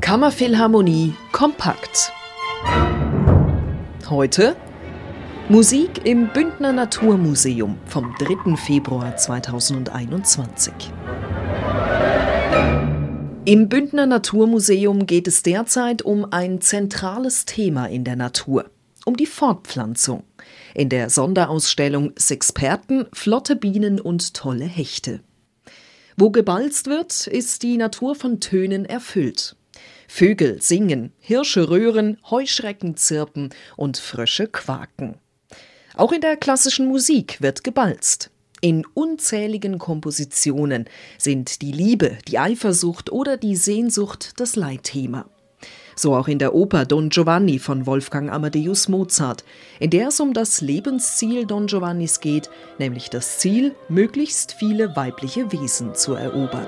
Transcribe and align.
Kammerphilharmonie 0.00 1.14
kompakt. 1.32 2.12
Heute 4.10 4.56
Musik 5.48 6.04
im 6.04 6.28
Bündner 6.28 6.72
Naturmuseum 6.72 7.78
vom 7.86 8.14
3. 8.18 8.56
Februar 8.56 9.16
2021. 9.16 10.72
Im 13.46 13.68
Bündner 13.68 14.06
Naturmuseum 14.06 15.06
geht 15.06 15.26
es 15.26 15.42
derzeit 15.42 16.02
um 16.02 16.26
ein 16.30 16.60
zentrales 16.60 17.46
Thema 17.46 17.86
in 17.86 18.04
der 18.04 18.16
Natur, 18.16 18.66
um 19.06 19.16
die 19.16 19.26
Fortpflanzung. 19.26 20.24
In 20.74 20.90
der 20.90 21.08
Sonderausstellung 21.08 22.12
Sexperten, 22.18 23.06
flotte 23.12 23.56
Bienen 23.56 23.98
und 23.98 24.34
tolle 24.34 24.66
Hechte. 24.66 25.20
Wo 26.16 26.30
gebalzt 26.30 26.86
wird, 26.86 27.26
ist 27.26 27.62
die 27.62 27.76
Natur 27.76 28.14
von 28.14 28.40
Tönen 28.40 28.84
erfüllt. 28.84 29.56
Vögel 30.08 30.60
singen, 30.60 31.12
Hirsche 31.20 31.70
röhren, 31.70 32.18
Heuschrecken 32.30 32.96
zirpen 32.96 33.50
und 33.76 33.96
Frösche 33.96 34.46
quaken. 34.46 35.16
Auch 35.94 36.12
in 36.12 36.20
der 36.20 36.36
klassischen 36.36 36.86
Musik 36.86 37.40
wird 37.40 37.64
gebalzt. 37.64 38.30
In 38.60 38.86
unzähligen 38.94 39.78
Kompositionen 39.78 40.88
sind 41.18 41.62
die 41.62 41.72
Liebe, 41.72 42.18
die 42.28 42.38
Eifersucht 42.38 43.10
oder 43.10 43.36
die 43.36 43.56
Sehnsucht 43.56 44.34
das 44.36 44.54
Leitthema. 44.54 45.28
So 46.02 46.16
auch 46.16 46.26
in 46.26 46.40
der 46.40 46.52
Oper 46.52 46.84
Don 46.84 47.10
Giovanni 47.10 47.60
von 47.60 47.86
Wolfgang 47.86 48.28
Amadeus 48.28 48.88
Mozart, 48.88 49.44
in 49.78 49.90
der 49.90 50.08
es 50.08 50.18
um 50.18 50.32
das 50.32 50.60
Lebensziel 50.60 51.46
Don 51.46 51.68
Giovannis 51.68 52.18
geht, 52.18 52.50
nämlich 52.80 53.08
das 53.08 53.38
Ziel, 53.38 53.76
möglichst 53.88 54.54
viele 54.54 54.96
weibliche 54.96 55.52
Wesen 55.52 55.94
zu 55.94 56.14
erobern. 56.14 56.66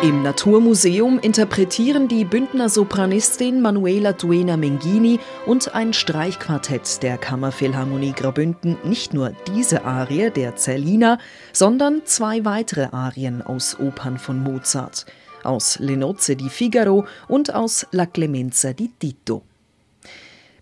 Im 0.00 0.22
Naturmuseum 0.22 1.18
interpretieren 1.18 2.06
die 2.06 2.24
Bündner 2.24 2.68
Sopranistin 2.68 3.60
Manuela 3.60 4.12
Duena 4.12 4.56
Mengini 4.56 5.18
und 5.44 5.74
ein 5.74 5.92
Streichquartett 5.92 7.02
der 7.02 7.18
Kammerphilharmonie 7.18 8.12
Graubünden 8.12 8.76
nicht 8.84 9.12
nur 9.12 9.32
diese 9.56 9.84
Arie 9.84 10.30
der 10.30 10.54
Zerlina, 10.54 11.18
sondern 11.52 12.02
zwei 12.04 12.44
weitere 12.44 12.86
Arien 12.92 13.42
aus 13.42 13.76
Opern 13.80 14.18
von 14.18 14.40
Mozart, 14.40 15.04
aus 15.42 15.80
Le 15.80 15.96
Nozze 15.96 16.36
di 16.36 16.48
Figaro 16.48 17.04
und 17.26 17.52
aus 17.52 17.84
La 17.90 18.06
Clemenza 18.06 18.72
di 18.72 18.92
Tito. 19.00 19.47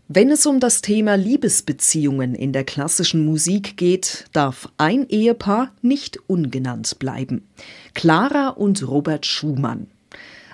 Wenn 0.09 0.31
es 0.31 0.47
um 0.47 0.61
das 0.61 0.83
Thema 0.83 1.17
Liebesbeziehungen 1.17 2.37
in 2.37 2.53
der 2.53 2.63
klassischen 2.63 3.27
Musik 3.27 3.77
geht, 3.77 4.27
darf 4.33 4.69
ein 4.79 5.09
Ehepaar 5.09 5.73
nicht 5.83 6.21
ungenannt 6.29 7.01
bleiben. 7.01 7.49
Clara 7.93 8.51
und 8.51 8.87
Robert 8.87 9.27
Schumann. 9.27 9.89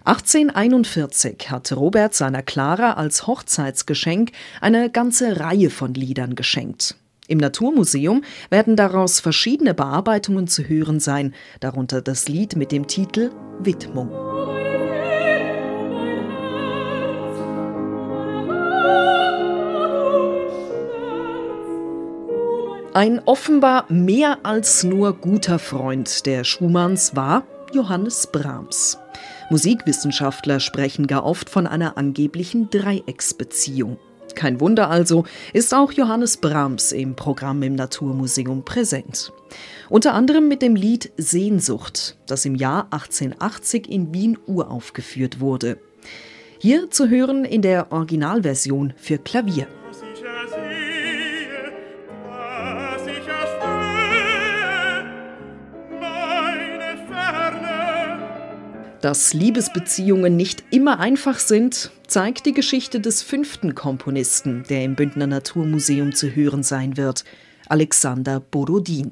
1841 0.04 1.50
hat 1.50 1.70
Robert 1.72 2.14
seiner 2.14 2.42
Clara 2.42 2.94
als 2.94 3.26
Hochzeitsgeschenk 3.26 4.32
eine 4.62 4.88
ganze 4.88 5.38
Reihe 5.38 5.68
von 5.68 5.92
Liedern 5.92 6.34
geschenkt. 6.34 6.96
Im 7.28 7.36
Naturmuseum 7.36 8.24
werden 8.48 8.74
daraus 8.74 9.20
verschiedene 9.20 9.74
Bearbeitungen 9.74 10.48
zu 10.48 10.62
hören 10.62 10.98
sein, 10.98 11.34
darunter 11.60 12.00
das 12.00 12.26
Lied 12.26 12.56
mit 12.56 12.72
dem 12.72 12.86
Titel 12.86 13.30
Widmung. 13.60 14.21
Ein 22.94 23.22
offenbar 23.24 23.86
mehr 23.88 24.40
als 24.42 24.84
nur 24.84 25.14
guter 25.14 25.58
Freund 25.58 26.26
der 26.26 26.44
Schumanns 26.44 27.16
war 27.16 27.44
Johannes 27.72 28.26
Brahms. 28.26 28.98
Musikwissenschaftler 29.48 30.60
sprechen 30.60 31.06
gar 31.06 31.24
oft 31.24 31.48
von 31.48 31.66
einer 31.66 31.96
angeblichen 31.96 32.68
Dreiecksbeziehung. 32.68 33.96
Kein 34.34 34.60
Wunder 34.60 34.90
also, 34.90 35.24
ist 35.54 35.72
auch 35.72 35.90
Johannes 35.92 36.36
Brahms 36.36 36.92
im 36.92 37.16
Programm 37.16 37.62
im 37.62 37.76
Naturmuseum 37.76 38.62
präsent. 38.62 39.32
Unter 39.88 40.12
anderem 40.12 40.46
mit 40.46 40.60
dem 40.60 40.76
Lied 40.76 41.12
Sehnsucht, 41.16 42.18
das 42.26 42.44
im 42.44 42.56
Jahr 42.56 42.88
1880 42.90 43.90
in 43.90 44.12
Wien 44.12 44.38
uraufgeführt 44.46 45.40
wurde. 45.40 45.78
Hier 46.58 46.90
zu 46.90 47.08
hören 47.08 47.46
in 47.46 47.62
der 47.62 47.90
Originalversion 47.90 48.92
für 48.98 49.16
Klavier. 49.16 49.66
Dass 59.02 59.34
Liebesbeziehungen 59.34 60.36
nicht 60.36 60.62
immer 60.70 61.00
einfach 61.00 61.40
sind, 61.40 61.90
zeigt 62.06 62.46
die 62.46 62.52
Geschichte 62.52 63.00
des 63.00 63.20
fünften 63.20 63.74
Komponisten, 63.74 64.62
der 64.70 64.84
im 64.84 64.94
Bündner 64.94 65.26
Naturmuseum 65.26 66.14
zu 66.14 66.36
hören 66.36 66.62
sein 66.62 66.96
wird, 66.96 67.24
Alexander 67.68 68.38
Borodin. 68.38 69.10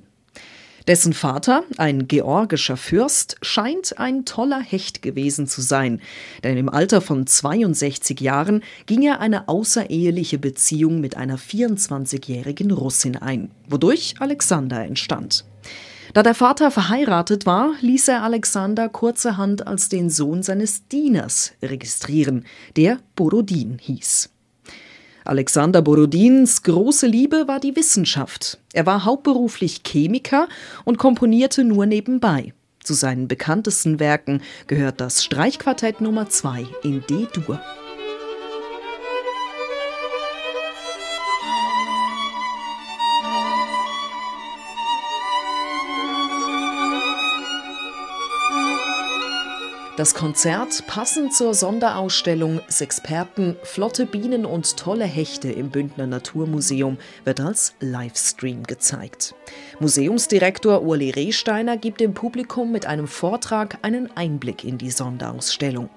Dessen 0.86 1.12
Vater, 1.12 1.64
ein 1.76 2.06
georgischer 2.06 2.76
Fürst, 2.76 3.36
scheint 3.42 3.98
ein 3.98 4.24
toller 4.24 4.60
Hecht 4.60 5.02
gewesen 5.02 5.48
zu 5.48 5.60
sein, 5.60 6.00
denn 6.44 6.56
im 6.56 6.68
Alter 6.68 7.00
von 7.00 7.26
62 7.26 8.20
Jahren 8.20 8.62
ging 8.86 9.02
er 9.02 9.18
eine 9.18 9.48
außereheliche 9.48 10.38
Beziehung 10.38 11.00
mit 11.00 11.16
einer 11.16 11.36
24-jährigen 11.36 12.70
Russin 12.70 13.16
ein, 13.16 13.50
wodurch 13.68 14.14
Alexander 14.20 14.84
entstand. 14.84 15.44
Da 16.12 16.24
der 16.24 16.34
Vater 16.34 16.72
verheiratet 16.72 17.46
war, 17.46 17.74
ließ 17.80 18.08
er 18.08 18.24
Alexander 18.24 18.88
kurzerhand 18.88 19.66
als 19.66 19.88
den 19.88 20.10
Sohn 20.10 20.42
seines 20.42 20.88
Dieners 20.88 21.52
registrieren, 21.62 22.46
der 22.76 22.98
Borodin 23.14 23.78
hieß. 23.80 24.30
Alexander 25.24 25.82
Borodins 25.82 26.62
große 26.64 27.06
Liebe 27.06 27.46
war 27.46 27.60
die 27.60 27.76
Wissenschaft. 27.76 28.58
Er 28.72 28.86
war 28.86 29.04
hauptberuflich 29.04 29.82
Chemiker 29.86 30.48
und 30.84 30.98
komponierte 30.98 31.62
nur 31.62 31.86
nebenbei. 31.86 32.54
Zu 32.82 32.94
seinen 32.94 33.28
bekanntesten 33.28 34.00
Werken 34.00 34.42
gehört 34.66 35.00
das 35.00 35.22
Streichquartett 35.22 36.00
Nummer 36.00 36.28
2 36.28 36.66
in 36.82 37.04
D-Dur. 37.08 37.60
Das 50.00 50.14
Konzert, 50.14 50.86
passend 50.86 51.34
zur 51.34 51.52
Sonderausstellung 51.52 52.62
Sexperten, 52.70 53.56
flotte 53.62 54.06
Bienen 54.06 54.46
und 54.46 54.78
tolle 54.78 55.04
Hechte 55.04 55.52
im 55.52 55.68
Bündner 55.68 56.06
Naturmuseum, 56.06 56.96
wird 57.26 57.38
als 57.38 57.74
Livestream 57.80 58.62
gezeigt. 58.62 59.34
Museumsdirektor 59.78 60.80
Uli 60.80 61.10
Rehsteiner 61.10 61.76
gibt 61.76 62.00
dem 62.00 62.14
Publikum 62.14 62.72
mit 62.72 62.86
einem 62.86 63.08
Vortrag 63.08 63.76
einen 63.82 64.10
Einblick 64.16 64.64
in 64.64 64.78
die 64.78 64.90
Sonderausstellung. 64.90 65.90